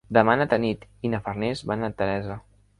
Demà 0.17 0.33
na 0.41 0.47
Tanit 0.53 0.87
i 1.09 1.13
na 1.13 1.21
Farners 1.29 1.63
van 1.73 1.91
a 1.91 1.93
Teresa. 2.01 2.43